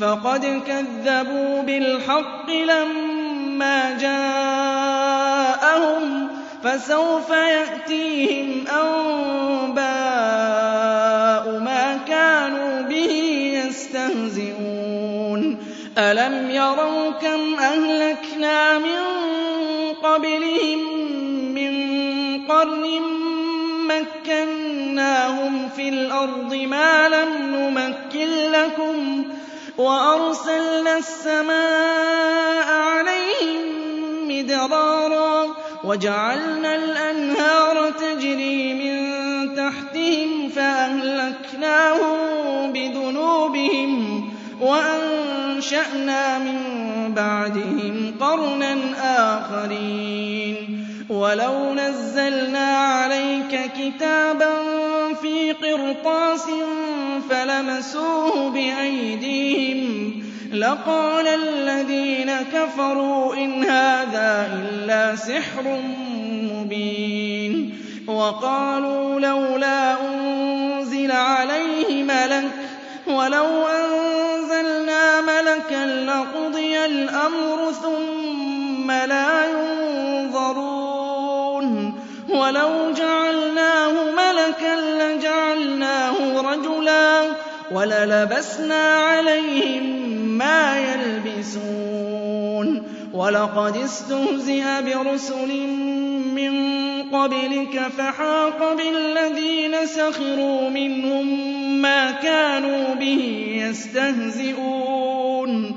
[0.00, 6.28] فقد كذبوا بالحق لما جاءهم
[6.62, 9.76] فسوف يأتيهم أنباء
[11.60, 13.12] ما كانوا به
[13.66, 15.58] يستهزئون
[15.98, 19.02] ألم يروا كم أهلكنا من
[20.02, 20.78] قبلهم
[21.54, 21.76] من
[22.46, 23.00] قرن
[23.88, 29.35] مكناهم في الأرض ما لم نمكن لكم ۖ
[29.78, 33.66] وأرسلنا السماء عليهم
[34.28, 35.46] مدرارا
[35.84, 39.00] وجعلنا الأنهار تجري من
[39.56, 42.16] تحتهم فأهلكناهم
[42.72, 44.24] بذنوبهم
[44.60, 46.60] وأنشأنا من
[47.16, 48.76] بعدهم قرنا
[49.38, 54.75] آخرين ولو نزلنا عليك كتاباً
[55.22, 56.44] فِي قِرْطَاسٍ
[57.30, 60.12] فَلَمَسُوهُ بِأَيْدِيهِمْ
[60.52, 65.80] لَقَالَ الَّذِينَ كَفَرُوا إِنْ هَٰذَا إِلَّا سِحْرٌ
[66.52, 67.78] مُّبِينٌ
[68.08, 72.50] وَقَالُوا لَوْلَا أُنزِلَ عَلَيْهِ مَلَكٌ
[73.06, 81.94] وَلَوْ أَنزَلْنَا مَلَكًا لَّقُضِيَ الْأَمْرُ ثُمَّ لَا يُنظَرُونَ
[82.28, 84.15] وَلَوْ جَعَلْنَاهُ
[84.46, 87.30] ملكا لجعلناه رجلا
[87.72, 89.86] وللبسنا عليهم
[90.38, 95.66] ما يلبسون ولقد استهزئ برسل
[96.34, 96.66] من
[97.12, 101.36] قبلك فحاق بالذين سخروا منهم
[101.82, 105.76] ما كانوا به يستهزئون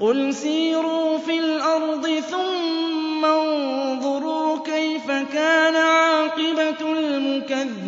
[0.00, 7.86] قل سيروا في الأرض ثم ثُمَّ انظُرُوا كَيْفَ كَانَ عَاقِبَةُ الْمُكَذِّبِينَ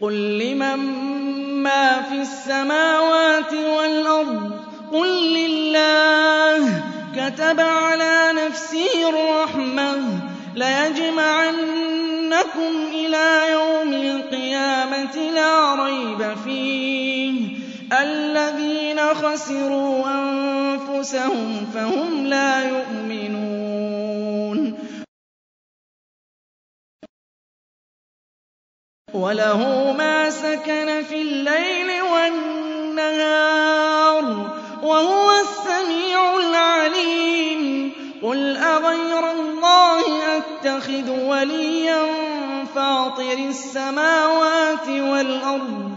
[0.00, 0.78] قُل لِّمَن
[1.62, 4.50] مَّا فِي السَّمَاوَاتِ وَالْأَرْضِ
[4.92, 6.82] قُل لِّلَّهِ
[7.16, 9.96] كَتَبَ عَلَىٰ نَفْسِهِ الرَّحْمَةَ
[10.56, 11.20] لَيَجْمَعَنَّكُمْ
[12.94, 17.57] إِلَىٰ يَوْمِ الْقِيَامَةِ لَا رَيْبَ فِيهِ
[17.92, 24.78] الَّذِينَ خَسِرُوا أَنفُسَهُمْ فَهُمْ لَا يُؤْمِنُونَ
[29.14, 34.48] وَلَهُ مَا سَكَنَ فِي اللَّيْلِ وَالنَّهَارِ ۚ
[34.84, 42.06] وَهُوَ السَّمِيعُ الْعَلِيمُ قُلْ أَغَيْرَ اللَّهِ أَتَّخِذُ وَلِيًّا
[42.74, 45.96] فَاطِرِ السَّمَاوَاتِ وَالْأَرْضِ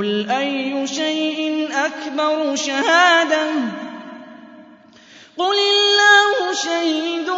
[0.00, 3.44] قُلْ أَيُّ شَيْءٍ أَكْبَرُ شَهَادَةً
[5.38, 7.28] قُلِ اللَّهُ شَهِيدٌ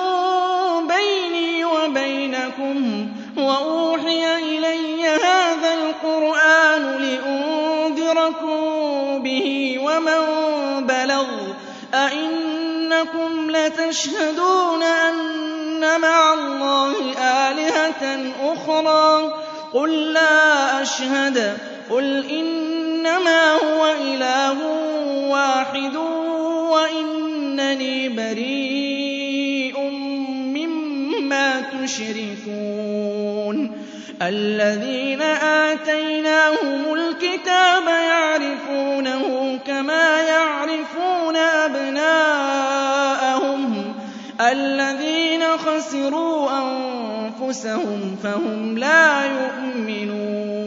[0.95, 2.77] بَيْنِي وَبَيْنَكُمْ
[3.37, 8.59] وَأُوحِيَ إِلَيَّ هَٰذَا الْقُرْآنُ لِأُنذِرَكُم
[9.23, 10.23] بِهِ وَمَن
[10.87, 11.27] بَلَغَ
[11.95, 16.95] أَئِنَّكُمْ لَتَشْهَدُونَ أَنَّ مَعَ اللَّهِ
[17.49, 18.05] آلِهَةً
[18.53, 19.35] أُخْرَىٰ
[19.75, 20.47] قُل لَّا
[20.83, 24.59] أَشْهَدُ قُلْ إِنَّمَا هُوَ إِلَٰهٌ
[25.33, 25.97] وَاحِدٌ
[26.73, 29.81] وَإِنَّنِي بَرِيءٌ
[30.57, 33.83] مِّمَّا تُشْرِكُونَ
[34.23, 35.23] الَّذِينَ
[35.69, 43.95] آتَيْنَاهُمُ الْكِتَابَ يَعْرِفُونَهُ كَمَا يَعْرِفُونَ أَبْنَاءَهُمْ
[44.41, 50.62] الَّذِينَ خَسِرُوا أَنفُسَهُمْ فَهُمْ لَا يُؤْمِنُونَ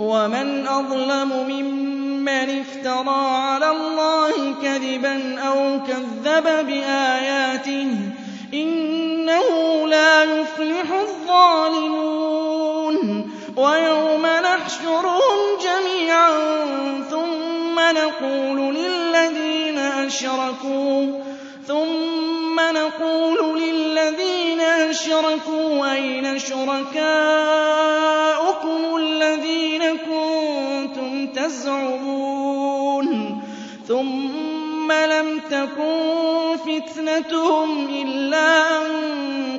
[0.00, 7.88] ومن أظلم ممن افترى على الله كذبا أو كذب بآياته
[8.54, 16.30] إنه لا يفلح الظالمون ويوم نحشرهم جميعا
[17.10, 21.20] ثم نقول للذين أشركوا
[21.66, 22.15] ثم
[22.56, 33.38] ثُمَّ نَقُولُ لِلَّذِينَ أَشْرَكُوا أَيْنَ شُرَكَاؤُكُمُ الَّذِينَ كُنتُمْ تَزْعُمُونَ
[33.88, 38.84] ثُمَّ لَمْ تَكُن فِتْنَتُهُمْ إِلَّا أَن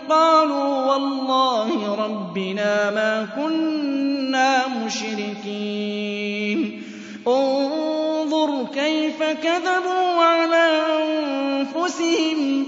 [0.09, 6.83] قَالُوا وَاللَّهِ رَبِّنَا مَا كُنَّا مُشْرِكِينَ
[7.27, 12.67] انظُرْ كَيْفَ كَذَبُوا عَلَىٰ أَنفُسِهِمْ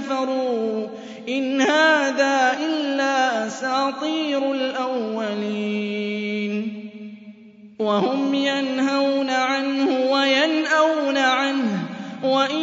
[0.00, 0.88] كَفَرُوا
[1.28, 6.76] إِنْ هَٰذَا إِلَّا أَسَاطِيرُ الْأَوَّلِينَ
[7.78, 11.78] وَهُمْ يَنْهَوْنَ عَنْهُ وَيَنْأَوْنَ عَنْهُ
[12.24, 12.58] وَإِن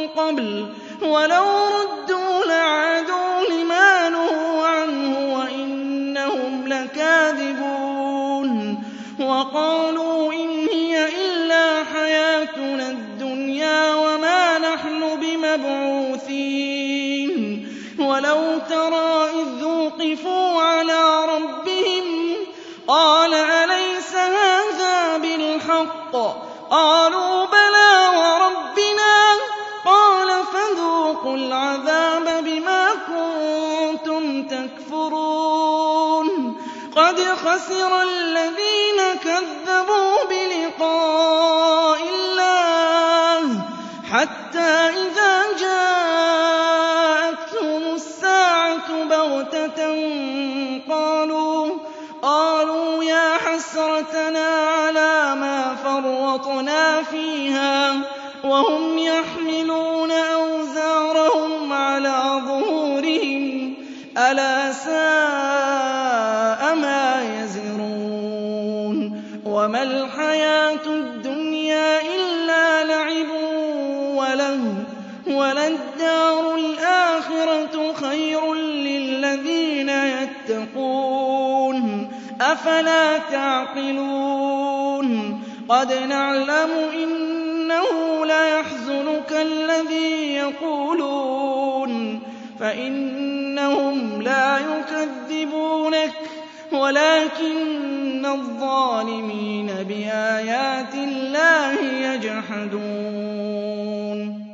[0.08, 0.66] قَبْلُ
[1.02, 7.88] وَلَوْ رُدُّوا لَعَادُوا لِمَا نُهُوا عَنْهُ وَإِنَّهُمْ لَكَاذِبُونَ
[9.20, 9.87] وقالوا
[15.56, 17.32] مَّبْعُوثِينَ
[18.00, 22.36] وَلَوْ تَرَىٰ إِذْ وُقِفُوا عَلَىٰ رَبِّهِمْ
[22.88, 26.16] قَالَ أَلَيْسَ هَٰذَا بِالْحَقِّ ۖ
[26.70, 29.40] قَالُوا بَلَىٰ وَرَبِّنَا ۚ
[29.86, 36.56] قَالَ فَذُوقُوا الْعَذَابَ بِمَا كُنتُمْ تَكْفُرُونَ
[36.96, 40.17] قَدْ خَسِرَ الَّذِينَ كَذَّبُوا
[56.28, 57.92] وَأَغْرَقْنَا فِيهَا
[58.44, 63.74] وَهُمْ يَحْمِلُونَ أَوْزَارَهُمْ عَلَىٰ ظُهُورِهِمْ ۚ
[64.20, 73.28] أَلَا سَاءَ مَا يَزِرُونَ وَمَا الْحَيَاةُ الدُّنْيَا إِلَّا لَعِبٌ
[74.20, 74.74] وَلَهْوٌ
[75.24, 82.08] ۖ وَلَلدَّارُ الْآخِرَةُ خَيْرٌ لِّلَّذِينَ يَتَّقُونَ ۗ
[82.42, 86.70] أَفَلَا تَعْقِلُونَ قَدْ نَعْلَمُ
[87.02, 87.86] إِنَّهُ
[88.26, 92.20] لَيَحْزُنُكَ الَّذِي يَقُولُونَ
[92.60, 96.12] فَإِنَّهُمْ لَا يُكَذِّبُونَكَ
[96.72, 104.44] وَلَٰكِنَّ الظَّالِمِينَ بِآيَاتِ اللَّهِ يَجْحَدُونَ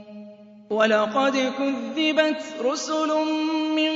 [0.71, 3.11] وَلَقَدْ كُذِّبَتْ رُسُلٌ
[3.77, 3.93] مِّن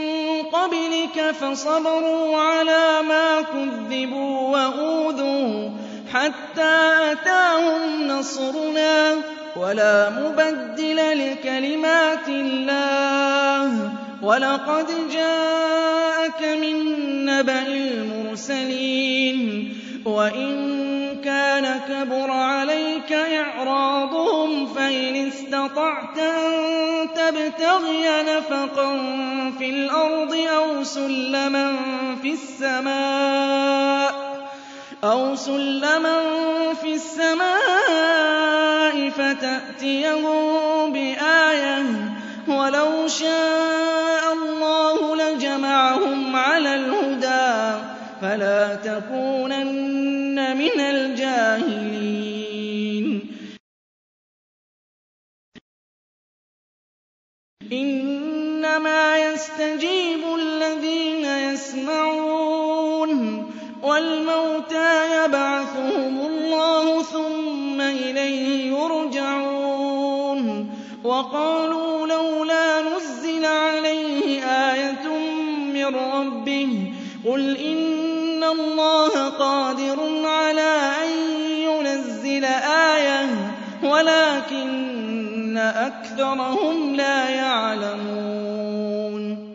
[0.52, 5.68] قَبْلِكَ فَصَبَرُوا عَلَىٰ مَا كُذِّبُوا وَأُوذُوا
[6.14, 9.14] حتى أتاهم نصرنا
[9.56, 16.76] ولا مبدل لكلمات الله ولقد جاءك من
[17.26, 19.72] نبأ المرسلين
[20.04, 20.78] وإن
[21.24, 28.96] كان كبر عليك إعراضهم فإن استطعت أن تبتغي نفقا
[29.58, 31.76] في الأرض أو سلما
[32.22, 34.27] في السماء
[35.04, 36.20] أَوْ سُلَّمًا
[36.74, 47.82] فِي السَّمَاءِ فَتَأْتِيَهُم بِآيَةٍ ۚ وَلَوْ شَاءَ اللَّهُ لَجَمَعَهُمْ عَلَى الْهُدَىٰ ۚ
[48.22, 53.28] فَلَا تَكُونَنَّ مِنَ الْجَاهِلِينَ
[57.72, 63.48] إِنَّمَا يَسْتَجِيبُ الَّذِينَ يَسْمَعُونَ
[63.82, 70.70] وَالْمَوْتَىٰ يَبْعَثُهُمُ اللَّهُ ثُمَّ إِلَيْهِ يُرْجَعُونَ
[71.04, 75.06] وَقَالُوا لَوْلَا نُزِّلَ عَلَيْهِ آيَةٌ
[75.74, 76.68] مِّن رَّبِّهِ ۗ
[77.30, 81.10] قُلْ إِنَّ اللَّهَ قَادِرٌ عَلَىٰ أَن
[81.50, 82.44] يُنَزِّلَ
[82.94, 83.26] آيَةً
[83.84, 89.48] وَلَٰكِنَّ أَكْثَرَهُمْ لَا يَعْلَمُونَ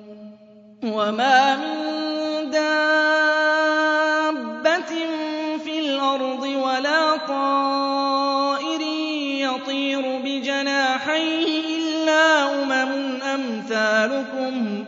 [14.11, 14.83] أَعْمَالُكُمْ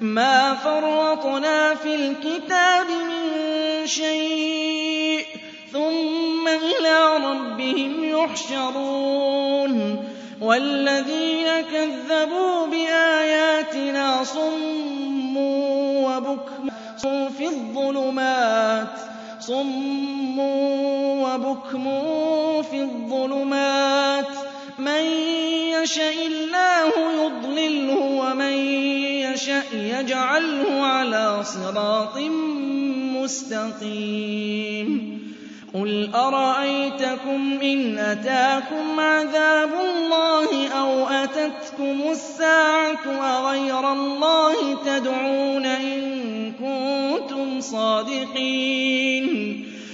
[0.00, 3.26] مَا فَرَّطْنَا فِي الْكِتَابِ مِن
[3.86, 5.24] شَيْءٍ
[5.72, 10.04] ثُمَّ إِلَىٰ رَبِّهِمْ يُحْشَرُونَ
[10.40, 15.36] وَالَّذِينَ كَذَّبُوا بِآيَاتِنَا صُمٌّ
[16.06, 16.68] وَبُكْمٌ
[17.38, 18.92] فِي الظُّلُمَاتِ
[19.40, 20.38] صُمٌّ
[21.22, 21.84] وَبُكْمٌ
[22.62, 24.39] فِي الظُّلُمَاتِ
[24.80, 25.04] مَن
[25.76, 28.56] يَشَإِ اللَّهُ يُضْلِلْهُ وَمَن
[29.06, 32.18] يَشَأْ يَجْعَلْهُ عَلَىٰ صِرَاطٍ
[33.20, 35.20] مُّسْتَقِيمٍ
[35.74, 49.69] قُلْ أَرَأَيْتَكُمْ إِنْ أَتَاكُمْ عَذَابُ اللَّهِ أَوْ أَتَتْكُمُ السَّاعَةُ أَغَيْرَ اللَّهِ تَدْعُونَ إِن كُنتُمْ صَادِقِينَ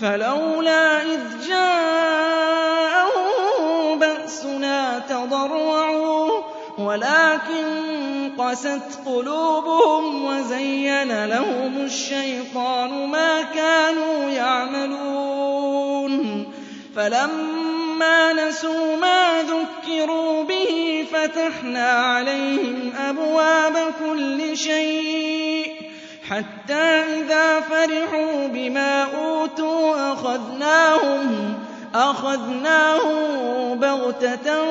[0.00, 3.24] فَلَوْلَا إِذْ جَاءَهُم
[3.98, 6.42] بَأْسُنَا تَضَرَّعُوا
[6.78, 7.82] وَلَٰكِن
[8.38, 16.44] قَسَتْ قُلُوبُهُمْ وَزَيَّنَ لَهُمُ الشَّيْطَانُ مَا كَانُوا يَعْمَلُونَ
[16.96, 25.45] فَلَمَّا نَسُوا مَا ذُكِّرُوا بِهِ فَتَحْنَا عَلَيْهِمْ أَبْوَابَ كُلِّ شَيْءٍ
[26.30, 31.54] حتى إذا فرحوا بما أوتوا أخذناهم
[31.94, 33.24] أخذناهم
[33.78, 34.64] بغتة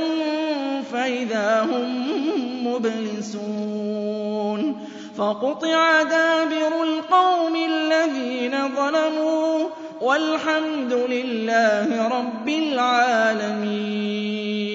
[0.94, 2.04] فإذا هم
[2.68, 9.60] مبلسون فقطع دابر القوم الذين ظلموا
[10.02, 14.75] والحمد لله رب العالمين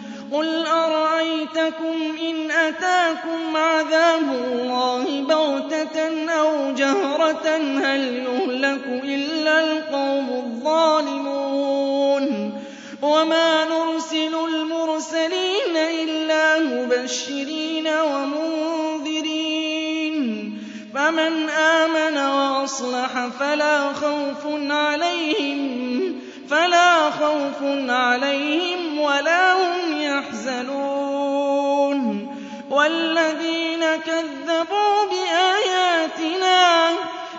[0.31, 7.47] قُلْ أَرَأَيْتَكُمْ إِنْ أَتَاكُمْ عَذَابُ اللَّهِ بَغْتَةً أَوْ جَهْرَةً
[7.83, 12.53] هَلْ يُهْلَكُ إِلَّا الْقَوْمُ الظَّالِمُونَ
[13.01, 19.81] وَمَا نُرْسِلُ الْمُرْسَلِينَ إِلَّا مُبَشِّرِينَ وَمُنذِرِينَ
[20.95, 25.71] فَمَنْ آمَنَ وَأَصْلَحَ فَلَا خَوْفٌ عَلَيْهِمْ
[26.49, 27.57] فَلَا خَوْفٌ
[27.89, 30.00] عَلَيْهِمْ وَلَا هُمْ
[30.41, 32.35] يحزنون
[32.69, 34.93] والذين كذبوا
[36.15, 36.89] بآياتنا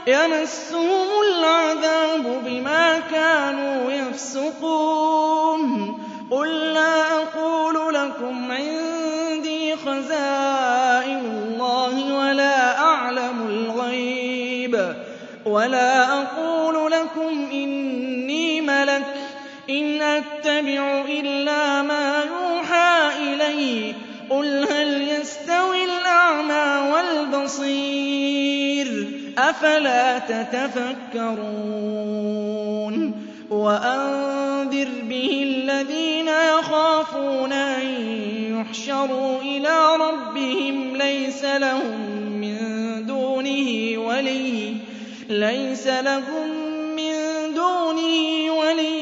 [0.07, 5.99] يمسهم العذاب بما كانوا يفسقون
[6.31, 14.95] قل لا أقول لكم عندي خزائن الله ولا أعلم الغيب
[15.47, 19.15] ولا أقول لكم إني ملك
[19.71, 22.12] إن أتبع إلا ما
[24.31, 33.13] قُلْ هَلْ يَسْتَوِي الْأَعْمَىٰ وَالْبَصِيرُ أَفَلَا تَتَفَكَّرُونَ
[33.51, 37.87] وَأَنذِرْ بِهِ الَّذِينَ يَخَافُونَ أَن
[38.53, 42.01] يُحْشَرُوا إِلَىٰ رَبِّهِمْ لَيْسَ لَهُم
[42.41, 42.57] مِّن
[43.07, 44.75] دُونِهِ وَلِيٌّ
[45.29, 46.49] لَّيْسَ لَهُم
[46.97, 47.13] مِّن
[47.55, 49.02] دُونِهِ وَلِيٌّ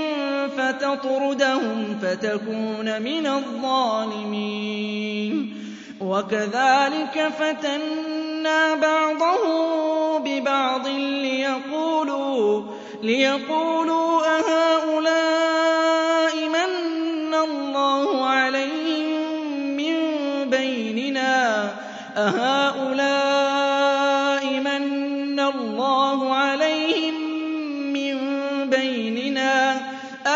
[0.57, 5.53] فتطردهم فتكون من الظالمين
[6.01, 9.53] وكذلك فتنا بعضهم
[10.23, 12.63] ببعض ليقولوا,
[13.03, 19.35] ليقولوا أهؤلاء من الله عليهم
[19.77, 19.95] من
[20.49, 21.69] بيننا
[22.17, 27.30] أهؤلاء من الله عليهم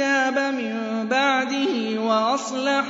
[0.00, 0.74] تَابَ مِن
[1.10, 2.84] بَعْدِهِ وَأَصْلَحَ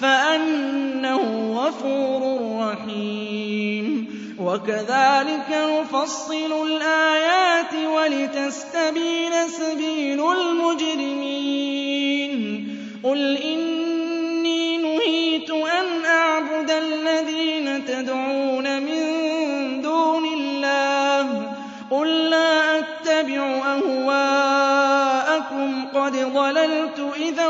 [0.00, 1.22] فَأَنَّهُ
[1.58, 2.20] غَفُورٌ
[2.66, 3.86] رَّحِيمٌ
[4.40, 12.32] وَكَذَٰلِكَ نُفَصِّلُ الْآيَاتِ وَلِتَسْتَبِينَ سَبِيلُ الْمُجْرِمِينَ
[13.04, 19.02] قُلْ إِنِّي نُهِيتُ أَنْ أَعْبُدَ الَّذِينَ تَدْعُونَ مِن
[19.82, 21.52] دُونِ اللَّهِ
[21.90, 23.42] قُل لَّا أَتَّبِعُ
[23.74, 25.77] أَهْوَاءَكُمْ
[26.08, 27.48] قَدْ ضَلَلْتُ إِذًا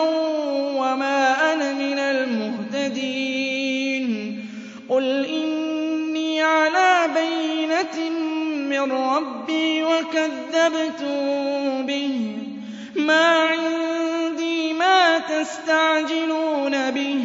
[0.74, 1.18] وَمَا
[1.54, 4.46] أَنَا مِنَ الْمُهْتَدِينَ
[4.88, 8.10] قُلْ إِنِّي عَلَىٰ بَيِّنَةٍ
[8.50, 11.16] مِّن رَّبِّي وَكَذَّبْتُم
[11.86, 12.36] بِهِ
[12.96, 17.18] مَا عِندِي مَا تَسْتَعْجِلُونَ بِهِ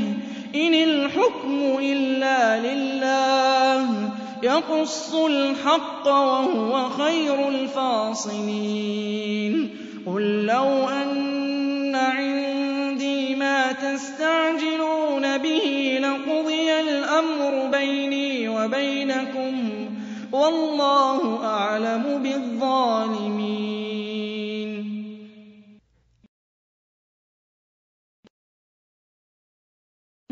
[0.56, 4.10] إِنِ الْحُكْمُ إِلَّا لِلَّهِ
[4.44, 18.48] يَقُصُّ الْحَقَّ وَهُوَ خَيْرُ الْفَاصِلِينَ قُل لَّوْ أَنَّ عِندِي مَا تَسْتَعْجِلُونَ بِهِ لَقُضِيَ الْأَمْرُ بَيْنِي
[18.50, 23.94] وَبَيْنَكُمْ ۗ وَاللَّهُ أَعْلَمُ بِالظَّالِمِينَ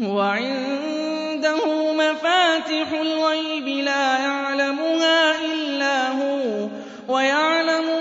[0.04, 6.68] وعنده مفاتح الغيب لا يعلمها إلا هو
[7.14, 8.01] ويعلم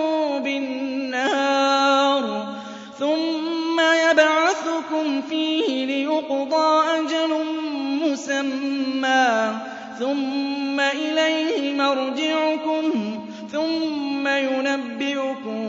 [6.31, 7.45] يقضى أَجَلٌ
[8.03, 9.49] مُّسَمًّى
[9.99, 12.91] ثُمَّ إِلَيْهِ مَرْجِعُكُمْ
[13.51, 15.67] ثُمَّ يُنَبِّئُكُم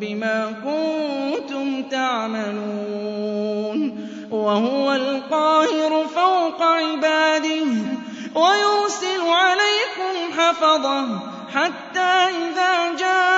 [0.00, 7.66] بِمَا كُنتُمْ تَعْمَلُونَ وَهُوَ الْقَاهِرُ فَوْقَ عِبَادِهِ
[8.34, 11.08] وَيُرْسِلُ عَلَيْكُمْ حَفَظَةً
[11.54, 13.37] حَتَّىٰ إِذَا جَاءَ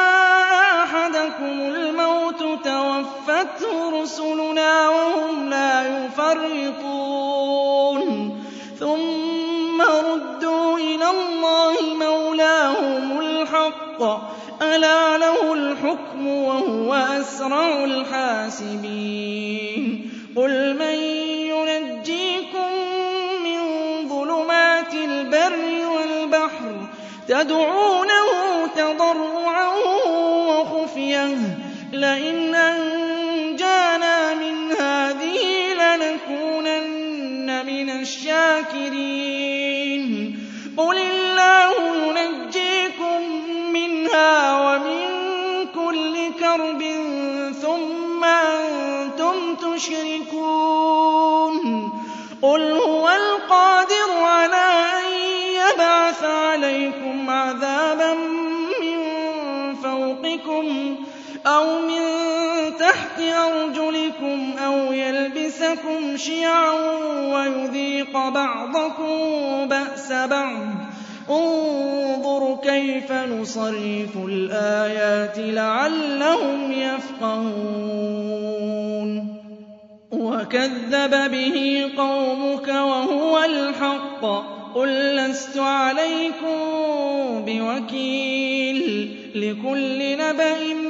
[3.71, 8.03] تَعْصُوا رُسُلُنَا وَهُمْ لَا يُفَرِّطُونَ
[8.81, 14.03] ثُمَّ رُدُّوا إِلَى اللَّهِ مَوْلَاهُمُ الْحَقِّ
[14.63, 20.95] أَلَا لَهُ الْحُكْمُ وَهُوَ أَسْرَعُ الْحَاسِبِينَ قُلْ مَن
[21.53, 22.69] يُنَجِّيكُم
[23.45, 23.61] مِّن
[24.09, 26.75] ظُلُمَاتِ الْبَرِّ وَالْبَحْرِ
[27.29, 28.31] تَدْعُونَهُ
[28.77, 29.69] تَضَرُّعًا
[30.49, 31.29] وَخُفْيَةً
[31.93, 32.90] لَّئِنْ أَنزَلْنَا
[38.31, 40.39] الشاكرين
[40.77, 41.71] قُلِ اللَّهُ
[42.07, 43.21] يُنَجِّيكُم
[43.73, 45.07] مِّنْهَا وَمِن
[45.75, 46.83] كُلِّ كَرْبٍ
[47.63, 50.51] ثُمَّ أَنتُمْ تُشْرِكُونَ
[52.43, 55.11] قُلْ هُوَ الْقَادِرُ عَلَىٰ أَن
[55.55, 58.15] يَبْعَثَ عَلَيْكُمْ عَذَابًا
[58.83, 59.05] مِّن
[59.83, 60.97] فَوْقِكُمْ
[61.47, 62.03] أَوْ مِن
[62.81, 66.73] تَحْتِ أَرْجُلِكُمْ أَوْ يَلْبِسَكُمْ شِيَعًا
[67.35, 69.29] وَيُذِيقَ بَعْضَكُم
[69.69, 70.59] بَأْسَ بَعْضٍ
[71.31, 79.37] ۗ انظُرْ كَيْفَ نُصَرِّفُ الْآيَاتِ لَعَلَّهُمْ يَفْقَهُونَ
[80.11, 84.43] وَكَذَّبَ بِهِ قَوْمُكَ وَهُوَ الْحَقُّ ۚ
[84.75, 86.59] قُل لَّسْتُ عَلَيْكُم
[87.47, 90.90] بِوَكِيلٍ لِّكُلِّ نَبَإٍ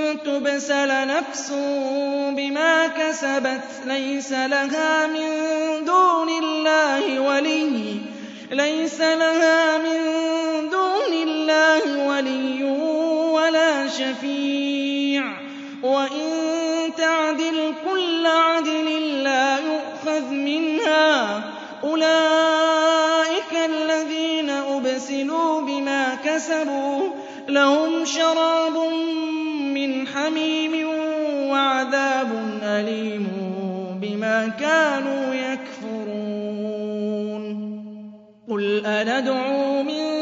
[0.25, 1.51] تُبْسَلَ نَفْسٌ
[2.37, 5.29] بِمَا كَسَبَتْ لَيْسَ لَهَا مِن
[5.85, 8.01] دُونِ اللَّهِ وَلِيٌّ
[8.51, 10.01] لَيْسَ لَهَا مِن
[10.69, 12.63] دُونِ اللَّهِ وَلِيٌّ
[13.37, 15.23] وَلَا شَفِيعٌ
[15.83, 16.27] وَإِن
[16.97, 18.89] تَعْدِلْ كُلَّ عَدْلٍ
[19.23, 21.41] لَّا يُؤْخَذْ مِنْهَا
[21.83, 27.09] أُولَٰئِكَ الَّذِينَ أُبْسِلُوا بِمَا كَسَبُوا
[27.53, 28.77] لَهُمْ شَرَابٌ
[29.73, 30.87] مِّنْ حَمِيمٍ
[31.51, 33.27] وَعَذَابٌ أَلِيمٌ
[34.01, 36.11] بِمَا كَانُوا يَكْفُرُونَ
[38.49, 40.13] قُلْ أَنَدْعُو مِن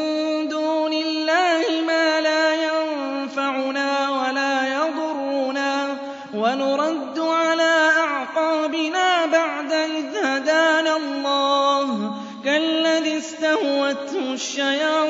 [0.48, 5.86] دُونِ اللَّهِ مَا لَا يَنفَعُنَا وَلَا يَضُرُّنَا
[6.34, 12.14] وَنُرَدُّ عَلَىٰ أَعْقَابِنَا بَعْدَ إِذْ هَدَانَا اللَّهُ
[12.44, 15.09] كَالَّذِي اسْتَهْوَتْهُ الشَّيَاطِينُ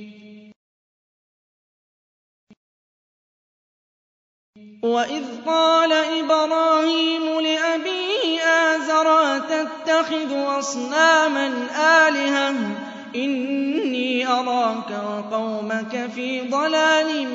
[4.83, 11.47] وَإِذْ قَالَ إِبْرَاهِيمُ لِأَبِيهِ آزَرَ أَتَتَّخِذُ أَصْنَامًا
[12.07, 12.55] آلِهَةً ۖ
[13.15, 17.27] إِنِّي أَرَاكَ وَقَوْمَكَ فِي ضَلَالٍ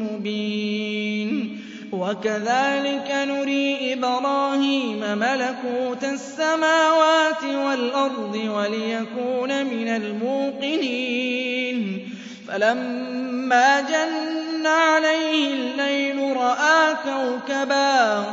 [0.00, 1.62] مُّبِينٍ
[1.92, 12.08] وَكَذَٰلِكَ نُرِي إِبْرَاهِيمَ مَلَكُوتَ السَّمَاوَاتِ وَالْأَرْضِ وَلِيَكُونَ مِنَ الْمُوقِنِينَ
[12.48, 18.24] فَلَمَّا جَنَّ أَنْ عَلَيْهِ اللَّيْلُ رَأَىٰ كَوْكَبًا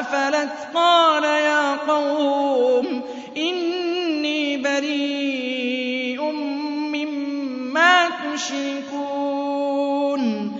[0.01, 3.03] أَفَلَتْ قَالَ يَا قَوْمِ
[3.37, 6.21] إِنِّي بَرِيءٌ
[6.93, 10.53] مِّمَّا تُشْرِكُونَ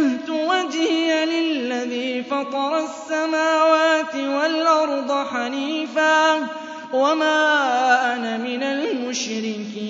[0.00, 6.34] وَجَّهْتُ وَجْهِيَ لِلَّذِي فَطَرَ السَّمَاوَاتِ وَالْأَرْضَ حَنِيفًا
[6.92, 7.42] وَمَا
[8.14, 9.82] أَنَا مِنَ الْمُشْرِكِينَ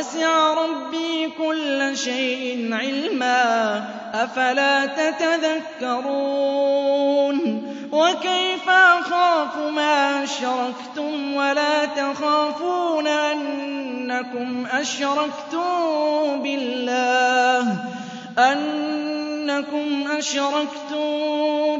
[0.00, 3.82] وَسِعَ رَبِّي كُلَّ شَيْءٍ عِلْمًا ۚ
[4.16, 15.66] أَفَلَا تَتَذَكَّرُونَ وَكَيْفَ أَخَافُ مَا أَشْرَكْتُمْ وَلَا تَخَافُونَ أَنَّكُمْ أَشْرَكْتُم
[16.42, 17.74] بِاللَّهِ
[18.38, 21.20] أَنَّكُمْ أَشْرَكْتُم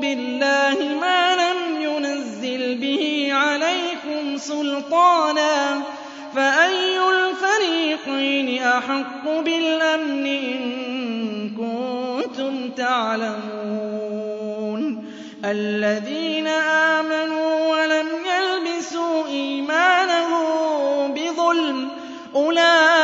[0.01, 5.81] بِاللَّهِ مَا لَمْ يُنَزِّلْ بِهِ عَلَيْكُمْ سُلْطَانًا
[6.37, 6.99] فَأَيُّ
[7.61, 15.05] الْفَرِيقَيْنِ أَحَقُّ بِالْأَمْنِ إِن كُنتُمْ تَعْلَمُونَ
[15.45, 21.89] الَّذِينَ آمَنُوا وَلَمْ يَلْبِسُوا إِيمَانَهُم بِظُلْمٍ
[22.35, 23.00] أُولَٰئِكَ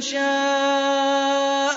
[0.00, 1.76] شَاءَ ۚ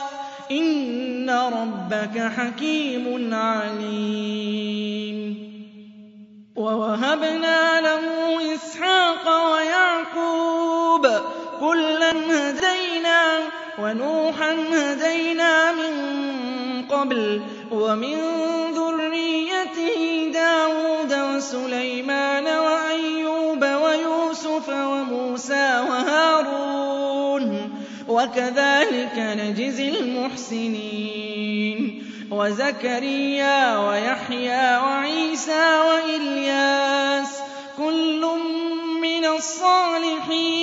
[0.51, 5.37] إِنَّ رَبَّكَ حَكِيمٌ عَلِيمٌ
[6.55, 11.21] وَوَهَبْنَا لَهُ إِسْحَاقَ وَيَعْقُوبَ ۚ
[11.59, 13.41] كُلًّا هَدَيْنَا ۚ
[13.79, 16.11] وَنُوحًا هَدَيْنَا مِن
[16.91, 17.41] قَبْلُ ۚ
[17.73, 18.17] وَمِن
[18.75, 26.80] ذُرِّيَّتِهِ دَاوُودَ وَسُلَيْمَانَ وَأَيُّوبَ وَيُوسُفَ وَمُوسَىٰ وَهَارُونَ
[28.11, 37.39] وكذلك نجزي المحسنين وزكريا ويحيى وعيسى وإلياس
[37.77, 38.25] كل
[39.01, 40.57] من الصالحين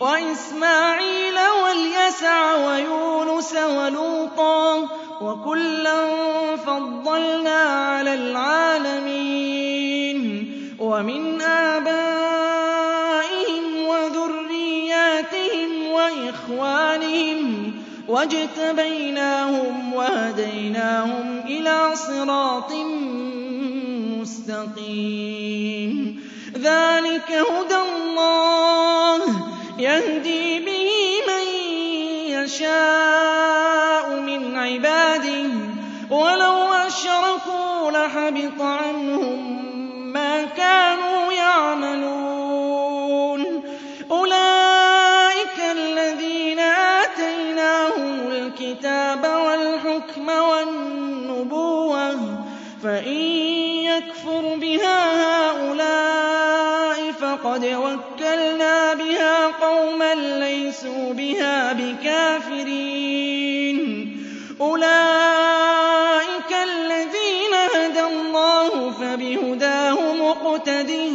[0.00, 4.88] وإسماعيل واليسع ويونس ولوطا
[5.20, 6.06] وكلا
[6.56, 12.17] فضلنا على العالمين ومن آبائنا
[16.48, 17.74] إِخْوَانِهِمْ
[18.08, 22.72] وَاجْتَبَيْنَاهُمْ وَهَدَيْنَاهُمْ إِلَىٰ صِرَاطٍ
[24.20, 25.92] مُّسْتَقِيمٍ
[26.56, 29.20] ذَٰلِكَ هُدَى اللَّهِ
[29.78, 30.88] يَهْدِي بِهِ
[31.28, 31.46] مَن
[32.32, 39.57] يَشَاءُ مِنْ عِبَادِهِ ۚ وَلَوْ أَشْرَكُوا لَحَبِطَ عَنْهُم
[60.84, 64.24] ليسوا بها بكافرين
[64.60, 69.96] أولئك الذين هدى الله فبهداه
[70.30, 71.10] اقْتَدِهْ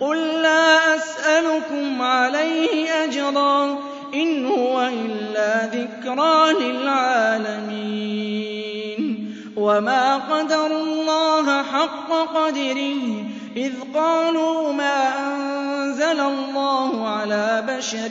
[0.00, 3.78] قل لا أسألكم عليه أجرا
[4.14, 13.24] إن هو إلا ذكرى للعالمين وما قَدَرُوا الله حق قدره
[13.56, 18.10] إذ قالوا ما أنزل الله على بشر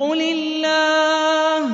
[0.00, 1.64] قُلِ اللَّهُ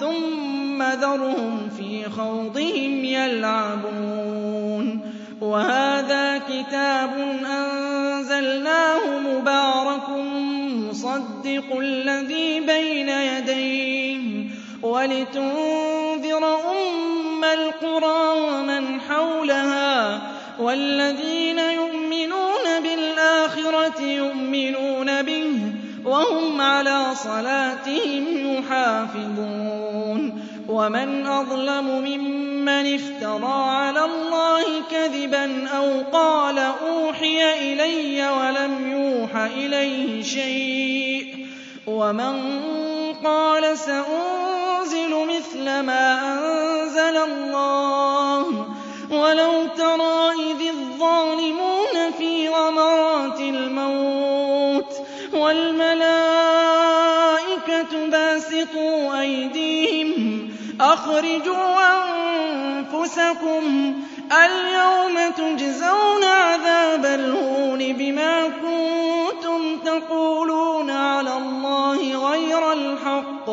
[0.00, 5.00] ثُمَّ ذَرْهُمْ فِي خَوْضِهِمْ يَلْعَبُونَ
[5.40, 7.10] وَهَٰذَا كِتَابٌ
[7.46, 10.08] أَنزَلْنَاهُ مُبَارَكٌ
[10.70, 14.20] مُّصَدِّقُ الَّذِي بَيْنَ يَدَيْهِ
[14.82, 20.20] وَلِتُنذِرَ أُمَّ الْقُرَىٰ وَمَنْ حَوْلَهَا
[20.60, 25.75] وَالَّذِينَ يُؤْمِنُونَ بِالْآخِرَةِ يُؤْمِنُونَ بِهِ
[26.06, 38.28] وهم على صلاتهم يحافظون ومن أظلم ممن افترى على الله كذبا أو قال أوحي إلي
[38.30, 41.46] ولم يوح إليه شيء
[41.86, 42.42] ومن
[43.24, 48.46] قال سأنزل مثل ما أنزل الله
[49.10, 51.35] ولو ترى إذ الظالمين
[55.46, 58.88] وَالْمَلَائِكَةُ بَاسِطُو
[59.20, 60.08] أَيْدِيهِمْ
[60.80, 63.94] أَخْرِجُوا أَنفُسَكُمْ ۖ
[64.44, 73.50] الْيَوْمَ تُجْزَوْنَ عَذَابَ الْهُونِ بِمَا كُنتُمْ تَقُولُونَ عَلَى اللَّهِ غَيْرَ الْحَقِّ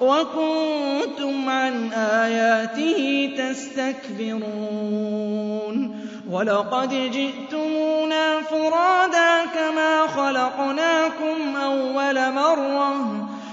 [0.00, 12.94] وَكُنتُمْ عَنْ آيَاتِهِ تَسْتَكْبِرُونَ وَلَقَدْ جِئْتُمُونَا فرادا كَمَا خَلَقْنَاكُمْ أَوَّلَ مَرَّةٍ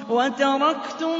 [0.09, 1.19] وَتَرَكْتُم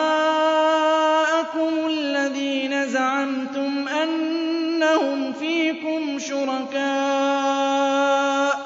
[1.87, 8.57] الَّذِينَ زَعَمْتُمْ أَنَّهُمْ فِيكُمْ شُرَكَاءُ ۚ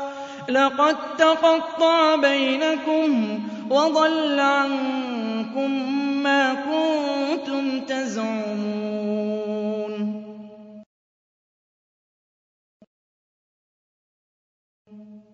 [0.49, 3.39] لَقَد تَّقَطَّعَ بَيْنَكُمْ
[3.71, 5.71] وَضَلَّ عَنكُم
[6.23, 10.23] مَّا كُنتُمْ تَزْعُمُونَ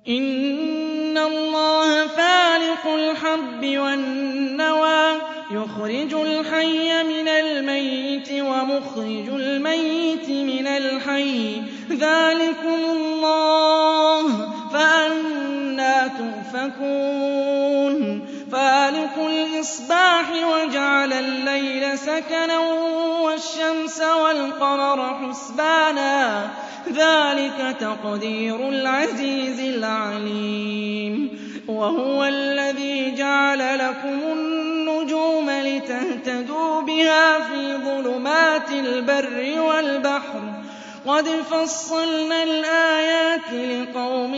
[0.09, 5.13] إِنَّ اللَّهَ فَالِقُ الْحَبِّ وَالنَّوَىٰ
[5.51, 17.32] يُخْرِجُ الْحَيَّ مِنَ الْمَيِّتِ وَمُخْرِجُ الْمَيِّتِ مِنَ الْحَيِّ ۚ ذَٰلِكُمُ اللَّهُ ۖ فَأَنَّىٰ تُؤْفَكُونَ
[18.63, 22.57] فَالِقُ الْإِصْبَاحِ وَجَعَلَ اللَّيْلَ سَكَنًا
[23.21, 26.49] وَالشَّمْسَ وَالْقَمَرَ حُسْبَانًا ۚ
[26.91, 31.29] ذَٰلِكَ تَقْدِيرُ الْعَزِيزِ الْعَلِيمِ
[31.67, 40.41] وَهُوَ الَّذِي جَعَلَ لَكُمُ النُّجُومَ لِتَهْتَدُوا بِهَا فِي ظُلُمَاتِ الْبَرِّ وَالْبَحْرِ
[41.05, 44.35] ۗ قَدْ فَصَّلْنَا الْآيَاتِ لِقَوْمٍ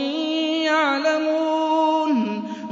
[0.71, 2.44] يَعْلَمُونَ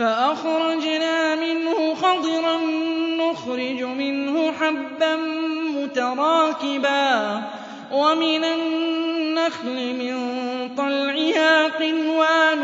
[0.00, 2.56] فأخرجنا منه خضرا
[3.18, 5.16] نخرج منه حبا
[5.76, 7.42] متراكبا
[7.92, 10.14] ومن النخل من
[10.76, 12.60] طلعها قنوان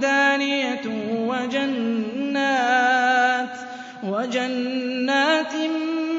[0.00, 0.80] دانية
[1.26, 3.58] وجنات,
[4.06, 5.54] وجنات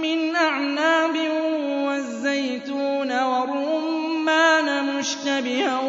[0.01, 1.15] من أعناب
[1.87, 5.79] والزيتون والرمان مشتبها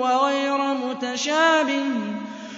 [0.00, 1.84] وغير متشابه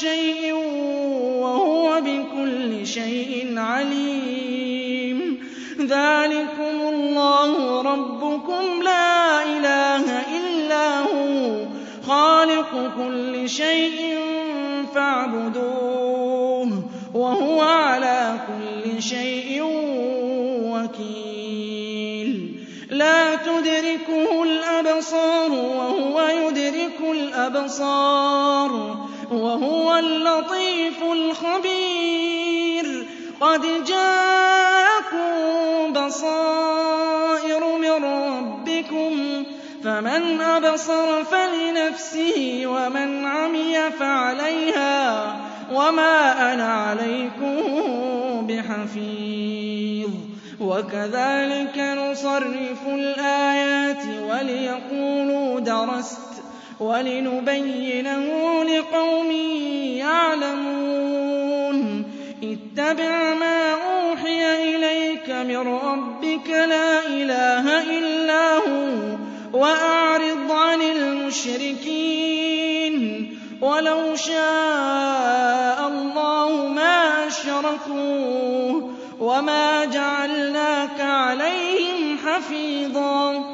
[0.00, 0.52] شَيْءٍ
[1.42, 5.38] وَهُوَ بِكُلِّ شَيْءٍ عَلِيمٌ
[5.80, 10.06] ذَٰلِكُمُ اللَّهُ رَبُّكُمْ لَا إِلَٰهَ
[10.38, 11.66] إِلَّا هُوَ
[12.06, 14.18] خَالِقُ كُلِّ شَيْءٍ
[14.94, 19.62] فَاعْبُدُوهُ وَهُوَ عَلَىٰ كُلِّ شَيْءٍ
[20.74, 22.30] وَكِيلٌ
[22.90, 29.03] لَّا تُدْرِكُهُ الْأَبْصَارُ وَهُوَ يُدْرِكُ الْأَبْصَارَ
[29.64, 33.06] هو اللَّطِيفُ الْخَبِيرُ
[33.40, 35.36] قَدْ جَاءَكُم
[35.92, 39.44] بَصَائِرُ مِن رَّبِّكُمْ
[39.84, 45.36] فَمَنْ أَبْصَرَ فَلِنَفْسِهِ وَمَنْ عَمِيَ فَعَلَيْهَا
[45.72, 47.56] وَمَا أَنَا عَلَيْكُم
[48.46, 50.10] بِحَفِيظٍ
[50.60, 56.33] وَكَذَلِكَ نُصَرِّفُ الْآيَاتِ وَلِيَقُولُوا درست
[56.80, 59.30] وَلِنُبَيِّنَهُ لِقَوْمٍ
[59.96, 62.04] يَعْلَمُونَ
[62.42, 69.18] اتَّبِعْ مَا أُوحِيَ إِلَيْكَ مِن رَّبِّكَ ۖ لَا إِلَٰهَ إِلَّا هُوَ ۖ
[69.52, 78.80] وَأَعْرِضْ عَنِ الْمُشْرِكِينَ وَلَوْ شَاءَ اللَّهُ مَا أَشْرَكُوا ۗ
[79.20, 83.53] وَمَا جَعَلْنَاكَ عَلَيْهِمْ حَفِيظًا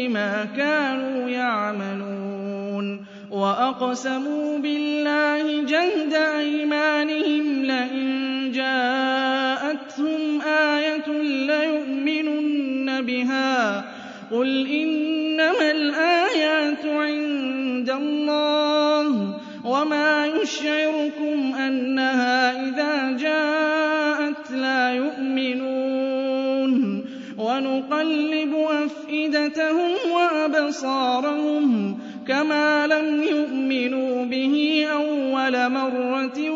[0.00, 8.08] بِمَا كَانُوا يَعْمَلُونَ وَأَقْسَمُوا بِاللَّهِ جَهْدَ أَيْمَانِهِمْ لَئِن
[8.54, 11.08] جَاءَتْهُمْ آيَةٌ
[11.48, 13.84] لَّيُؤْمِنُنَّ بِهَا
[14.30, 14.48] قُلْ
[14.82, 19.06] إِنَّمَا الْآيَاتُ عِندَ اللَّهِ
[19.64, 22.38] وَمَا يُشْعِرُكُمْ أَنَّهَا
[22.68, 22.92] إِذَا
[23.24, 23.59] جَاءَتْ
[27.50, 31.98] ونقلب أفئدتهم وأبصارهم
[32.28, 36.50] كما لم يؤمنوا به أول مرة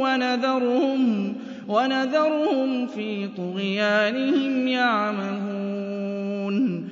[0.00, 1.34] ونذرهم,
[1.68, 6.82] ونذرهم في طغيانهم يعمهون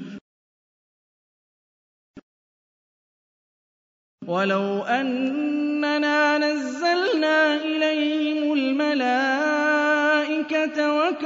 [4.28, 9.59] ولو أننا نزلنا إليهم الملائكة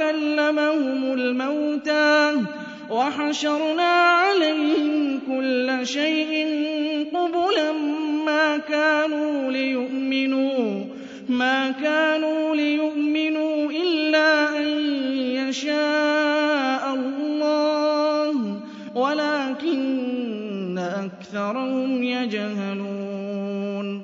[0.05, 2.33] وَكَلَّمَهُمُ الْمَوْتَىٰ
[2.89, 6.35] وَحَشَرْنَا عَلَيْهِمْ كُلَّ شَيْءٍ
[7.15, 7.71] قُبُلًا
[8.25, 10.85] مَّا كَانُوا لِيُؤْمِنُوا
[11.29, 14.67] مَا كَانُوا لِيُؤْمِنُوا إِلَّا أَن
[15.41, 18.59] يَشَاءَ اللَّهُ
[18.95, 24.03] وَلَٰكِنَّ أَكْثَرَهُمْ يَجْهَلُونَ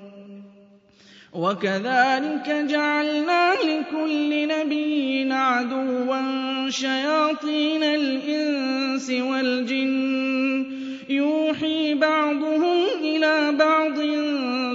[1.34, 3.51] وَكَذَٰلِكَ جَعَلْنَا
[3.92, 6.22] كل نَبِيٍّ عَدُوًّا
[6.70, 10.66] شَيَاطِينَ الْإِنسِ وَالْجِنِّ
[11.10, 13.98] يُوحِي بَعْضُهُمْ إِلَىٰ بَعْضٍ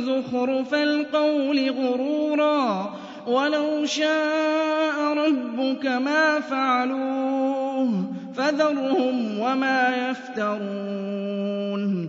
[0.03, 12.09] زُخْرُفَ الْقَوْلِ غُرُورًا ۚ وَلَوْ شَاءَ رَبُّكَ مَا فَعَلُوهُ ۖ فَذَرْهُمْ وَمَا يَفْتَرُونَ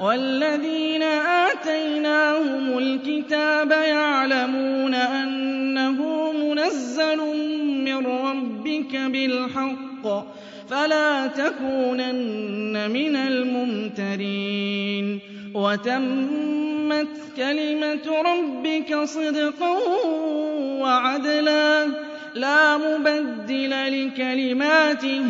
[0.00, 1.02] وَالَّذِينَ
[1.52, 7.18] آتَيْنَاهُمُ الْكِتَابَ يَعْلَمُونَ أَنَّهُ مُنَزَّلٌ
[7.84, 10.26] مِّن رَّبِّكَ بِالْحَقِّ
[10.70, 15.20] فَلَا تَكُونَنَّ مِنَ الْمُمْتَرِينَ
[15.54, 19.78] وَتَمَّتْ كَلِمَةُ رَبِّكَ صِدْقًا
[20.80, 21.86] وَعَدْلًا
[22.34, 25.24] لَّا مُبَدِّلَ لِكَلِمَاتِهِ ۚ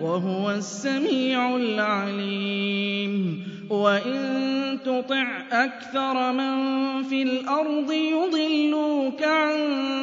[0.00, 6.54] وَهُوَ السَّمِيعُ الْعَلِيمُ وَإِن تُطِعْ أَكْثَرَ مَن
[7.02, 9.54] فِي الْأَرْضِ يُضِلُّوكَ عَن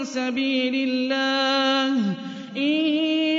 [0.03, 2.03] سَبِيلِ اللَّهِ
[2.57, 2.61] إِن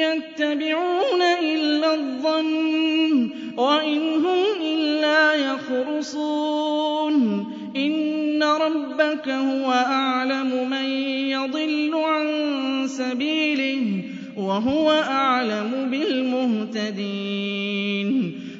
[0.05, 7.13] يَتَّبِعُونَ إِلَّا الظَّنَّ وَإِنْ هُمْ إِلَّا يَخْرُصُونَ
[7.77, 10.85] إِنَّ رَبَّكَ هُوَ أَعْلَمُ مَن
[11.31, 12.27] يَضِلُّ عَن
[12.87, 14.03] سَبِيلِهِ
[14.37, 18.42] وَهُوَ أَعْلَمُ بِالْمُهْتَدِينَ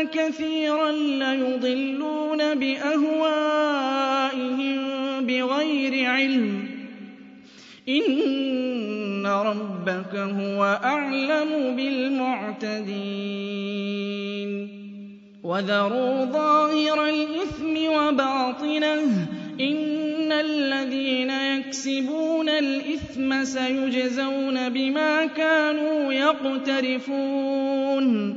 [0.00, 4.78] كَثِيرًا لَّيُضِلُّونَ بِأَهْوَائِهِم
[5.26, 6.68] بِغَيْرِ عِلْمٍ
[7.86, 14.72] ۗ إِنَّ رَبَّكَ هُوَ أَعْلَمُ بِالْمُعْتَدِينَ
[15.44, 19.28] وَذَرُوا ظَاهِرَ الْإِثْمِ وَبَاطِنَهُ ۚ
[19.60, 28.36] إِنَّ الَّذِينَ يَكْسِبُونَ الْإِثْمَ سَيُجْزَوْنَ بِمَا كَانُوا يَقْتَرِفُونَ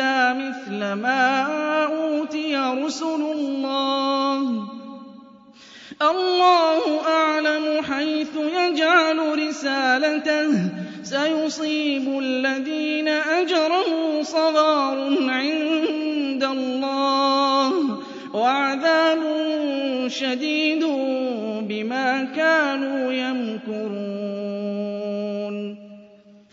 [0.00, 1.22] أُوتِيَ مِثْلَ مَا
[1.90, 4.38] أُوتِيَ رُسُلُ اللَّهِ
[6.02, 9.18] اللَّهُ أَعْلَمُ حَيْثُ يَجْعَلُ
[9.48, 10.48] رِسَالَتَهُ
[11.02, 17.98] سَيُصِيبُ الَّذِينَ أَجْرَمُوا صَغَارٌ عِندَ اللَّهِ
[18.38, 19.18] وَعَذَابٌ
[20.06, 20.84] شَدِيدٌ
[21.66, 25.56] بِمَا كَانُوا يَمْكُرُونَ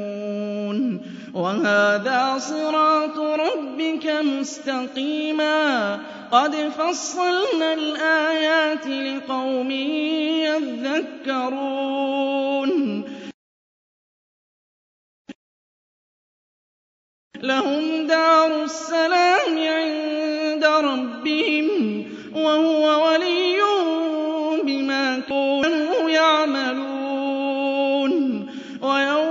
[1.35, 5.95] وهذا صراط ربك مستقيما
[6.31, 9.71] قد فصلنا الآيات لقوم
[11.21, 13.03] يذكرون
[17.43, 21.81] لهم دار السلام عند ربهم
[22.35, 23.57] وهو ولي
[24.63, 27.01] بما كانوا يعملون
[28.81, 29.30] ويوم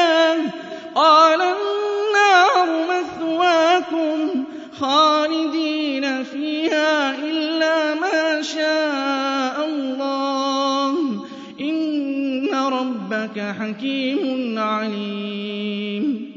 [13.59, 16.31] حكيم عليم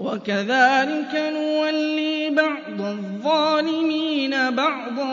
[0.00, 5.12] وكذلك نولي بعض الظالمين بعضا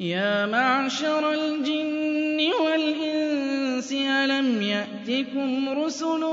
[0.00, 6.24] يا معشر الجن والإنس ألم يأتكم رسل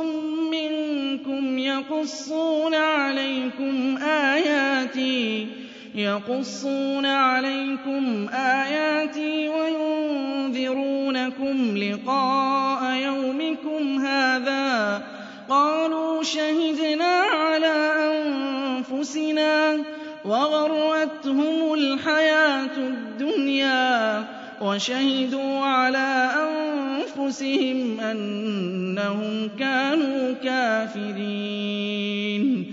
[0.51, 5.47] منكم يقصون عليكم آياتي
[5.95, 15.01] يَقُصُّونَ عَلَيْكُمْ آيَاتِي وَيُنذِرُونَكُمْ لِقَاءَ يَوْمِكُمْ هَٰذَا ۚ
[15.49, 19.77] قَالُوا شَهِدْنَا عَلَىٰ أَنفُسِنَا
[20.25, 24.23] وَغَرَّتْهُمُ الْحَيَاةُ الدُّنْيَا
[24.61, 32.72] وَشَهِدُوا عَلَىٰ أَنفُسِهِمْ أَنَّهُمْ كَانُوا كَافِرِينَ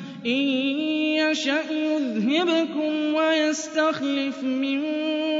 [0.25, 0.29] إن
[1.17, 4.81] يشأ يذهبكم ويستخلف من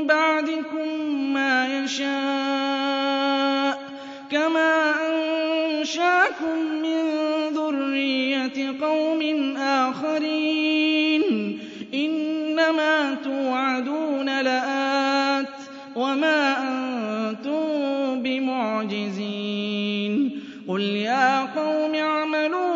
[0.07, 0.87] بعدكم
[1.33, 3.79] ما يشاء
[4.31, 7.09] كما أنشاكم من
[7.53, 11.59] ذرية قوم آخرين
[11.93, 15.47] إنما توعدون لآت
[15.95, 22.71] وما أنتم بمعجزين قل يا قوم اعملوا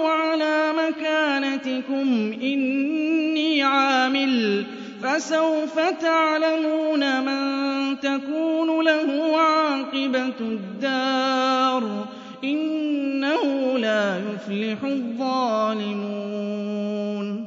[1.89, 4.65] لكم إني عامل
[5.03, 7.39] فسوف تعلمون من
[7.99, 12.05] تكون له عاقبة الدار
[12.43, 13.45] إنه
[13.77, 17.45] لا يفلح الظالمون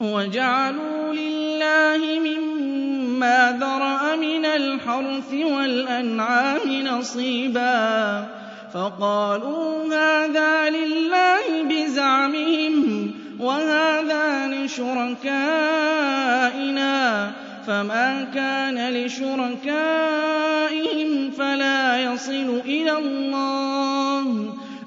[0.00, 8.28] وجعلوا لله مما ذرأ من الحرث والأنعام نصيباً
[8.74, 13.10] فَقَالُوا هَٰذَا لِلَّهِ بِزَعْمِهِمْ
[13.40, 15.22] وَهَٰذَا لِشُرَكَائِنَا
[17.28, 17.30] ۖ
[17.66, 24.28] فَمَا كَانَ لِشُرَكَائِهِمْ فَلَا يَصِلُ إِلَى اللَّهِ ۖ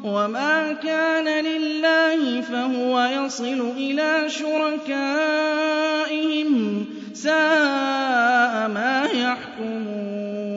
[0.05, 10.56] وَمَا كَانَ لِلَّهِ فَهُوَ يَصِلُ إِلَىٰ شُرَكَائِهِمْ ۗ سَاءَ مَا يَحْكُمُونَ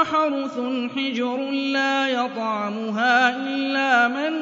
[0.00, 0.56] وَحَرُثٌ
[0.96, 4.32] حِجْرٌ لَّا يَطْعَمُهَا إِلَّا مَن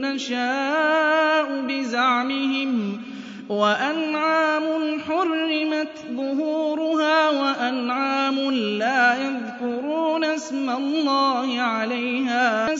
[0.00, 3.00] نَّشَاءُ بِزَعْمِهِمْ
[3.48, 4.64] وَأَنْعَامٌ
[5.08, 8.38] حُرِّمَتْ ظُهُورُهَا وَأَنْعَامٌ
[8.78, 12.74] لَّا يَذْكُرُونَ اسْمَ اللَّهِ عَلَيْهَا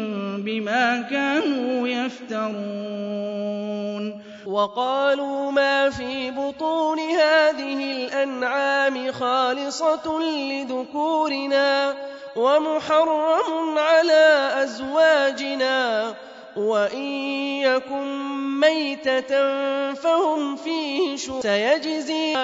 [0.47, 11.95] بما كانوا يفترون وقالوا ما في بطون هذه الأنعام خالصة لذكورنا
[12.37, 16.15] ومحرم على أزواجنا
[16.57, 17.07] وإن
[17.69, 18.07] يكن
[18.61, 19.35] ميتة
[19.93, 22.37] فهم فيه شركاء سيجزي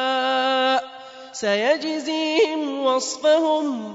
[1.32, 3.94] سيجزيهم وصفهم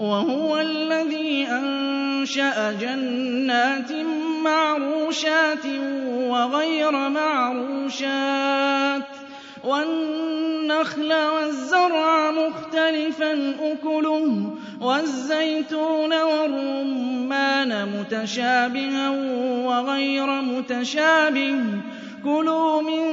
[0.00, 3.92] وهو الذي أنشأ جنات
[4.44, 5.66] معروشات
[6.08, 9.02] وغير معروشات
[9.64, 19.10] والنخل والزرع مختلفا أكله والزيتون والرمان متشابها
[19.66, 21.60] وغير متشابه
[22.24, 23.06] كلوا من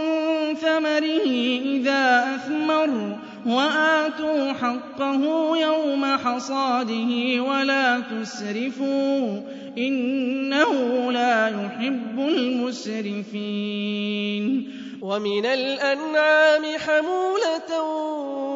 [0.56, 1.22] ثمره
[1.66, 3.18] إذا أثمر
[3.48, 5.24] وآتوا حقه
[5.58, 9.42] يوم حصاده ولا تسرفوا
[9.78, 10.72] إنه
[11.12, 17.82] لا يحب المسرفين ومن الأنعام حمولة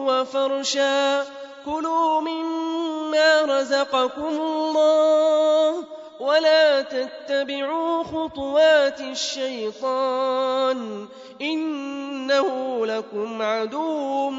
[0.07, 1.21] وفرشا
[1.65, 5.73] كلوا مما رزقكم الله
[6.19, 11.05] ولا تتبعوا خطوات الشيطان
[11.41, 14.31] إنه لكم عدو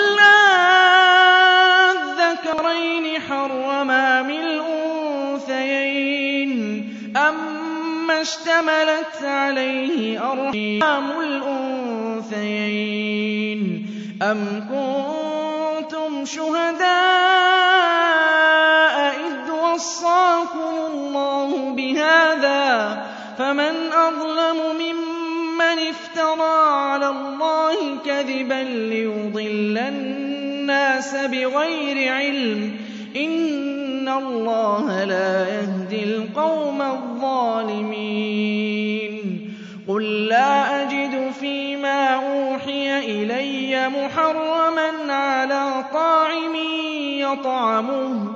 [1.92, 6.84] أذكرين حرما من الأنثيين
[7.18, 13.86] أما اشتملت عليه أرحام الأنثيين
[14.22, 17.63] أم كنتم شهداء
[19.74, 23.00] وَصَّاكُمُ اللَّهُ بِهَٰذَا ۚ
[23.40, 32.72] فَمَنْ أَظْلَمُ مِمَّنِ افْتَرَىٰ عَلَى اللَّهِ كَذِبًا لِّيُضِلَّ النَّاسَ بِغَيْرِ عِلْمٍ
[33.16, 39.54] ۗ إِنَّ اللَّهَ لَا يَهْدِي الْقَوْمَ الظَّالِمِينَ
[39.88, 46.56] قُل لَّا أَجِدُ فِي مَا أُوحِيَ إِلَيَّ مُحَرَّمًا عَلَىٰ طَاعِمٍ
[47.20, 48.36] يَطْعَمُهُ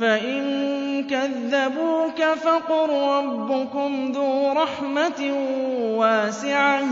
[0.00, 0.42] فَإِن
[1.10, 5.34] كَذَّبُوكَ فَقُل رَّبُّكُمْ ذُو رَحْمَةٍ
[5.98, 6.84] وَاسِعَةٍ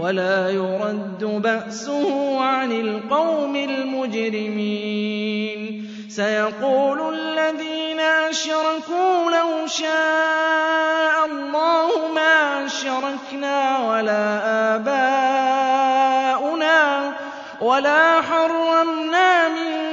[0.00, 14.40] وَلَا يُرَدُّ بَأْسُهُ عَنِ الْقَوْمِ الْمُجْرِمِينَ سَيَقُولُ الَّذِينَ أَشْرَكُوا لَوْ شَاءَ اللَّهُ مَا أَشْرَكْنَا وَلَا
[14.74, 17.12] آبَاؤُنَا
[17.60, 19.88] وَلَا حَرَّمْنَا مِن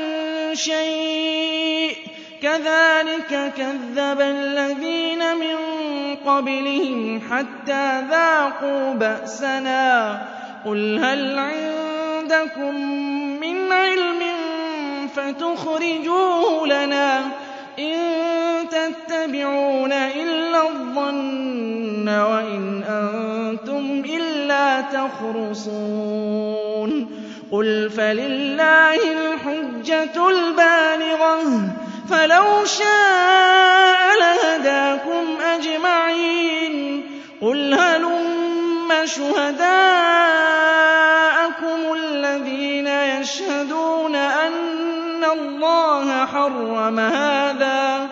[0.53, 2.07] شَيْءٍ
[2.48, 5.56] كَذَٰلِكَ كَذَّبَ الَّذِينَ مِن
[6.26, 10.14] قَبْلِهِمْ حَتَّىٰ ذَاقُوا بَأْسَنَا
[10.64, 12.74] ۗ قُلْ هَلْ عِندَكُم
[13.41, 14.22] مِّنْ عِلْمٍ
[15.16, 17.26] فَتُخْرِجُوهُ لَنَا ۖ
[17.80, 17.95] إِن
[18.76, 27.08] تَتَّبِعُونَ إِلَّا الظَّنَّ وَإِنْ أَنتُمْ إِلَّا تَخْرُصُونَ
[27.52, 31.68] قُلْ فَلِلَّهِ الْحُجَّةُ الْبَالِغَةُ
[32.10, 37.03] فَلَوْ شَاءَ لَهَدَاكُمْ أَجْمَعِينَ
[37.41, 39.74] قُلْ هَلُمَّ شُهَدَاءَكُمُ
[41.99, 48.08] الَّذِينَ يَشْهَدُونَ أَنَّ اللَّهَ حَرَّمَ هَٰذَا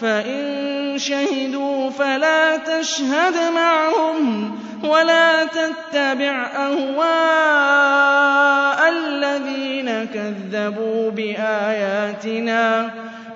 [0.00, 4.52] فَإِن شَهِدُوا فَلَا تَشْهَدْ مَعَهُمْ
[4.84, 12.90] وَلَا تَتَّبِعْ أَهْوَاءَ الَّذِينَ كَذَّبُوا بِآيَاتِنَا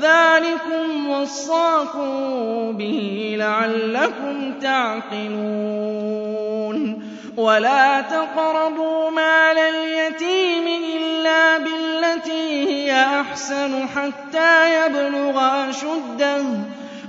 [0.00, 7.04] ذلكم وصاكم به لعلكم تعقلون
[7.36, 10.64] ولا تقربوا مال اليتيم
[10.96, 15.40] إلا بالتي هي أحسن حتى يبلغ
[15.70, 16.44] أشده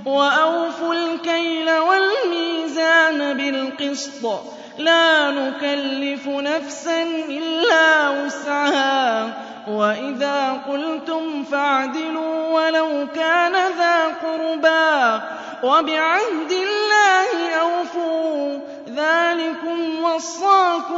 [0.06, 4.40] وأوفوا الكيل والميزان بالقسط
[4.78, 15.20] لا نكلف نفسا إلا وسعها وَإِذَا قُلْتُمْ فَاعْدِلُوا وَلَوْ كَانَ ذَا قُرْبَىٰ
[15.62, 18.58] وَبِعَهْدِ اللَّهِ أَوْفُوا
[18.90, 20.94] ذَٰلِكُمْ وَصَّاكُم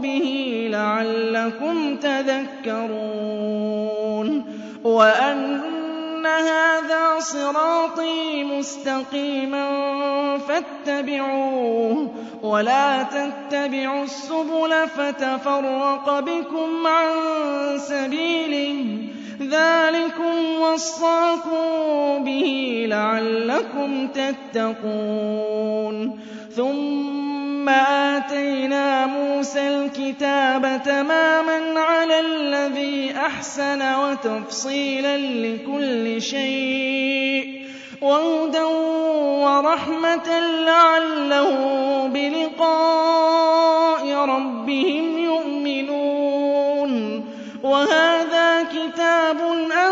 [0.00, 4.58] بِهِ لَعَلَّكُمْ تَذَكَّرُونَ
[6.28, 9.68] هَٰذَا صِرَاطِي مُسْتَقِيمًا
[10.38, 12.10] فَاتَّبِعُوهُ
[12.42, 17.14] وَلَا تَتَّبِعُوا السُّبُلَ فَتَفَرَّقَ بِكُمْ عَن
[17.78, 18.98] سَبِيلِهِ ۚ
[19.42, 26.18] ذَٰلِكُمْ وَصَّاكُم بِهِ لَعَلَّكُمْ تَتَّقُونَ
[27.68, 37.64] ثُمَّ آتَيْنَا مُوسَى الْكِتَابَ تَمَامًا عَلَى الَّذِي أَحْسَنَ وَتَفْصِيلًا لِّكُلِّ شَيْءٍ
[38.02, 38.62] وَهُدًى
[39.44, 47.24] وَرَحْمَةً لَّعَلَّهُم بِلِقَاءِ رَبِّهِمْ يُؤْمِنُونَ
[47.62, 49.36] وَهَٰذَا كِتَابٌ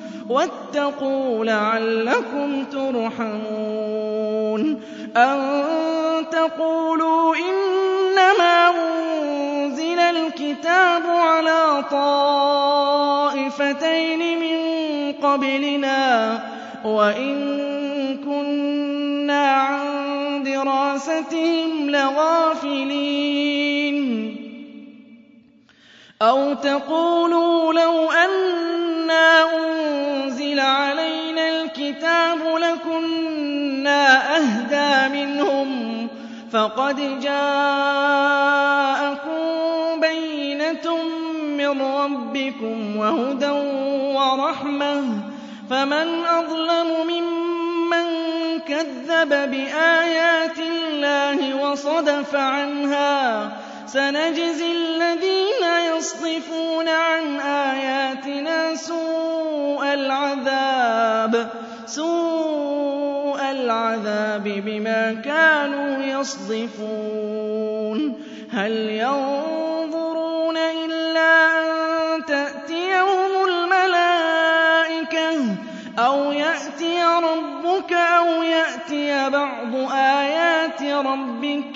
[0.84, 4.80] وَاتَّقُوا لَعَلَّكُمْ تُرْحَمُونَ
[5.16, 5.40] أَن
[6.30, 14.56] تَقُولُوا إِنَّمَا أُنزِلَ الْكِتَابُ عَلَىٰ طَائِفَتَيْنِ مِن
[15.12, 16.38] قَبْلِنَا
[16.84, 17.34] وَإِن
[18.26, 19.86] كُنَّا عَن
[20.42, 24.43] دِرَاسَتِهِمْ لَغَافِلِينَ
[26.22, 36.08] أَوْ تَقُولُوا لَوْ أَنَّا أُنزِلَ عَلَيْنَا الْكِتَابُ لَكُنَّا أَهْدَىٰ مِنْهُمْ
[36.52, 40.98] فَقَدْ جَاءَكُم بَيِّنَةٌ
[41.42, 43.50] مِّن رَّبِّكُمْ وَهُدًى
[44.14, 45.04] وَرَحْمَةٌ ۚ
[45.70, 48.06] فَمَنْ أَظْلَمُ مِمَّن
[48.68, 53.52] كَذَّبَ بِآيَاتِ اللَّهِ وَصَدَفَ عَنْهَا
[53.86, 55.66] سنجزي الذين
[55.96, 61.48] يصدفون عن آياتنا سوء العذاب
[61.86, 68.22] سوء العذاب بما كانوا يصدفون
[68.52, 71.30] هل ينظرون إلا
[72.14, 75.56] أن تأتيهم الملائكة
[75.98, 81.73] أو يأتي ربك أو يأتي بعض آيات ربك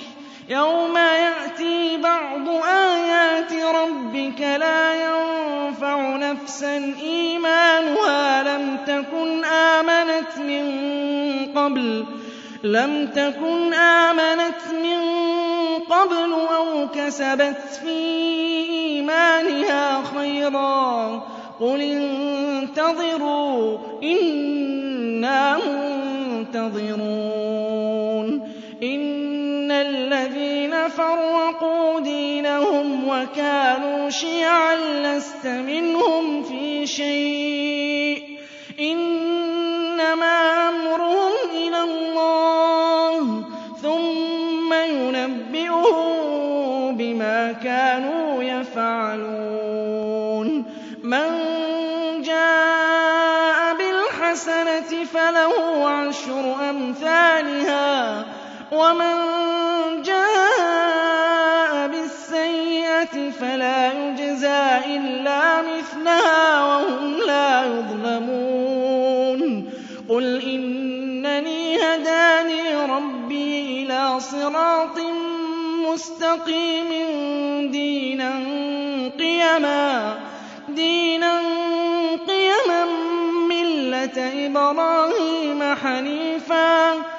[0.49, 10.65] يَوْمَ يَأْتِي بَعْضُ آيَاتِ رَبِّكَ لَا يَنفَعُ نَفْسًا إِيمَانُهَا لَمْ تَكُنْ آمَنَتْ مِن
[11.55, 12.05] قَبْلُ
[12.63, 14.99] لَمْ تَكُنْ آمَنَتْ مِن
[15.79, 17.97] قَبْلُ أَوْ كَسَبَتْ فِي
[18.69, 21.23] إِيمَانِهَا خَيْرًا
[21.59, 28.51] قُلِ انتَظِرُوا إِنَّا مُنتَظِرُونَ
[29.81, 38.23] الَّذِينَ فَرَّقُوا دِينَهُمْ وَكَانُوا شِيَعًا لَّسْتَ مِنْهُمْ فِي شَيْءٍ ۚ
[38.79, 43.19] إِنَّمَا أَمْرُهُمْ إِلَى اللَّهِ
[43.81, 50.65] ثُمَّ يُنَبِّئُهُم بِمَا كَانُوا يَفْعَلُونَ
[51.03, 51.37] مَن
[52.21, 58.25] جَاءَ بِالْحَسَنَةِ فَلَهُ عَشْرُ أَمْثَالِهَا
[58.71, 59.15] وَمَن
[60.01, 69.69] جَاءَ بِالسَّيِّئَةِ فَلَا يُجْزَىٰ إِلَّا مِثْلَهَا وَهُمْ لَا يُظْلَمُونَ
[70.09, 74.99] قُلْ إِنَّنِي هَدَانِي رَبِّي إِلَىٰ صِرَاطٍ
[75.89, 76.89] مُّسْتَقِيمٍ
[80.81, 81.39] دِينًا
[82.27, 82.85] قِيَمًا
[83.47, 87.18] مِّلَّةَ إِبْرَاهِيمَ حَنِيفًا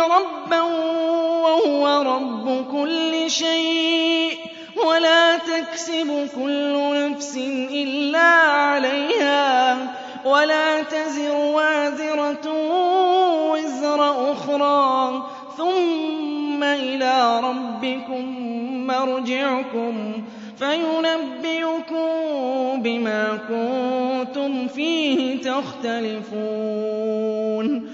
[0.00, 0.62] رَبًّا
[1.42, 4.38] وَهُوَ رَبُّ كُلِّ شَيْءٍ ۚ
[4.86, 7.36] وَلَا تَكْسِبُ كُلُّ نَفْسٍ
[7.70, 9.78] إِلَّا عَلَيْهَا ۚ
[10.24, 12.46] وَلَا تَزِرُ وَازِرَةٌ
[13.52, 15.24] وِزْرَ أُخْرَىٰ ۚ
[15.58, 18.24] ثُمَّ إِلَىٰ رَبِّكُم
[18.86, 20.12] مَّرْجِعُكُمْ
[20.58, 22.08] فَيُنَبِّئُكُم
[22.82, 27.93] بِمَا كُنتُمْ فِيهِ تَخْتَلِفُونَ